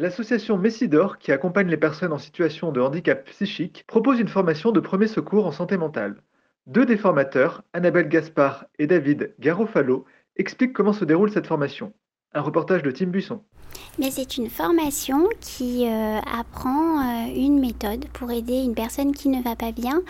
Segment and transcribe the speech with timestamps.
[0.00, 4.80] L'association Messidor, qui accompagne les personnes en situation de handicap psychique, propose une formation de
[4.80, 6.22] premier secours en santé mentale.
[6.66, 10.06] Deux des formateurs, Annabelle Gaspard et David Garofalo,
[10.36, 11.92] expliquent comment se déroule cette formation.
[12.32, 13.40] Un reportage de Tim Buisson.
[13.98, 19.28] Mais c'est une formation qui euh, apprend euh, une méthode pour aider une personne qui
[19.28, 20.00] ne va pas bien,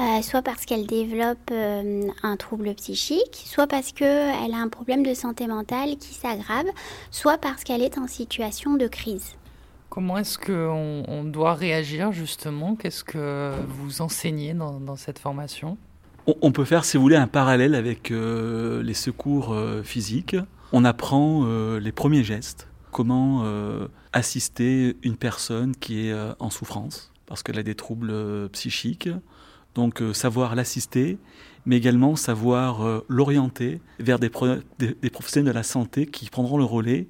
[0.00, 5.14] euh, soit parce qu'elle développe un trouble psychique, soit parce qu'elle a un problème de
[5.14, 6.66] santé mentale qui s'aggrave,
[7.12, 9.36] soit parce qu'elle est en situation de crise.
[9.90, 12.74] Comment est-ce qu'on on doit réagir justement?
[12.74, 15.78] Qu'est-ce que vous enseignez dans, cette formation?
[16.42, 20.36] On, peut faire, si vous voulez, un parallèle avec les secours physiques.
[20.72, 21.44] On apprend
[21.78, 27.58] les premiers gestes comment euh, assister une personne qui est euh, en souffrance parce qu'elle
[27.58, 29.08] a des troubles euh, psychiques.
[29.76, 31.16] Donc savoir l'assister,
[31.64, 34.28] mais également savoir l'orienter vers des,
[34.80, 37.06] des, professionnels de la santé qui prendront le relais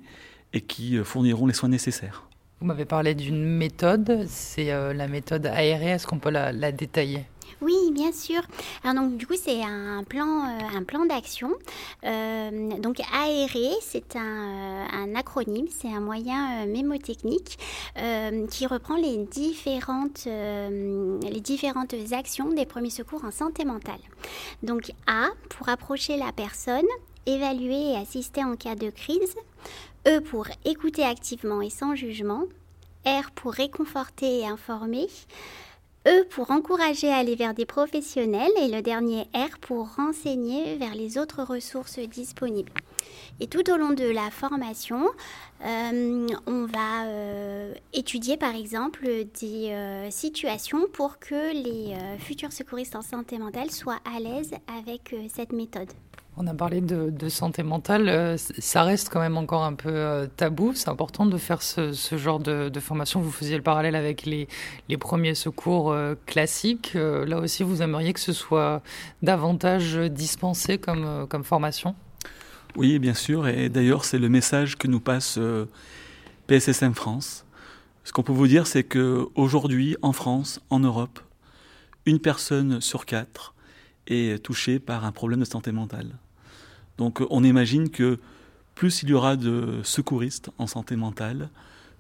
[0.53, 2.29] et qui fourniront les soins nécessaires.
[2.61, 7.25] Vous m'avez parlé d'une méthode, c'est la méthode aérée, est-ce qu'on peut la détailler?
[7.61, 8.41] Oui, bien sûr.
[8.83, 11.51] Alors donc du coup c'est un plan, euh, un plan d'action.
[12.05, 17.59] Euh, donc aéré, c'est un, euh, un, acronyme, c'est un moyen mémotechnique
[18.51, 24.01] qui reprend les différentes, les différentes actions des premiers secours en santé mentale.
[24.63, 26.87] Donc A pour approcher la personne,
[27.27, 29.35] évaluer et assister en cas de crise.
[30.09, 32.45] E pour écouter activement et sans jugement.
[33.07, 35.09] R pour réconforter et informer.
[36.07, 40.95] E pour encourager à aller vers des professionnels et le dernier R pour renseigner vers
[40.95, 42.73] les autres ressources disponibles.
[43.39, 45.11] Et tout au long de la formation,
[45.63, 49.05] euh, on va euh, étudier par exemple
[49.41, 55.15] des euh, situations pour que les futurs secouristes en santé mentale soient à l'aise avec
[55.29, 55.91] cette méthode.
[56.37, 60.27] On a parlé de, santé mentale, euh, ça reste quand même encore un peu euh,
[60.37, 60.73] tabou.
[60.75, 63.21] C'est important de faire ce, genre de, formation.
[63.21, 64.49] Vous faisiez le parallèle avec les,
[64.99, 66.93] premiers secours euh, classiques.
[66.95, 68.83] là aussi, vous aimeriez que ce soit
[69.23, 71.95] davantage dispensé comme, comme formation?
[72.77, 73.49] Oui, bien sûr.
[73.49, 75.39] Et d'ailleurs, c'est le message que nous passe
[76.47, 77.45] PSSM France.
[78.05, 81.21] Ce qu'on peut vous dire, c'est qu'aujourd'hui, en France, en Europe,
[82.07, 83.55] une personne sur quatre
[84.11, 86.17] est touchée par un problème de santé mentale.
[86.99, 88.19] Donc on imagine que
[88.75, 91.51] plus il y aura de secouristes en santé mentale,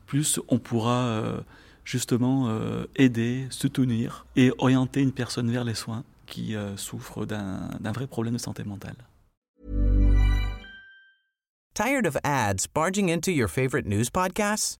[0.07, 1.41] plus on pourra euh,
[1.85, 7.93] justement euh, aider, soutenir et orienter une personne vers les soins qui euh, souffre d'un
[7.93, 8.97] vrai problème de santé mentale.
[11.75, 14.80] Tired of ads barging into your favorite news podcasts?